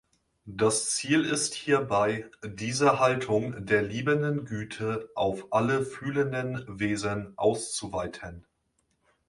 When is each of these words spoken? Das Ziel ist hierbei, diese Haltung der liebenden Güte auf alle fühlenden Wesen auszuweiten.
Das 0.47 0.95
Ziel 0.95 1.25
ist 1.25 1.53
hierbei, 1.53 2.25
diese 2.43 2.97
Haltung 2.99 3.67
der 3.67 3.83
liebenden 3.83 4.45
Güte 4.45 5.11
auf 5.13 5.53
alle 5.53 5.83
fühlenden 5.85 6.65
Wesen 6.79 7.33
auszuweiten. 7.37 8.47